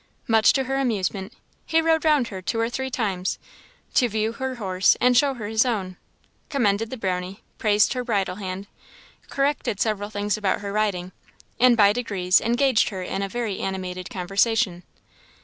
Much 0.27 0.51
to 0.51 0.63
her 0.63 0.77
amusement, 0.77 1.31
he 1.67 1.79
rode 1.79 2.03
round 2.03 2.29
her 2.29 2.41
two 2.41 2.59
or 2.59 2.71
three 2.71 2.89
times, 2.89 3.37
to 3.93 4.09
view 4.09 4.31
her 4.31 4.55
horse 4.55 4.97
and 4.99 5.15
show 5.15 5.35
her 5.35 5.45
his 5.45 5.63
own; 5.63 5.95
commended 6.49 6.89
the 6.89 6.97
Brownie; 6.97 7.43
praised 7.59 7.93
her 7.93 8.03
bridle 8.03 8.37
hand; 8.37 8.65
corrected 9.29 9.79
several 9.79 10.09
things 10.09 10.37
about 10.37 10.61
her 10.61 10.73
riding; 10.73 11.11
and 11.59 11.77
by 11.77 11.93
degrees 11.93 12.41
engaged 12.41 12.89
her 12.89 13.03
in 13.03 13.21
a 13.21 13.29
very 13.29 13.59
animated 13.59 14.09
conversation. 14.09 14.81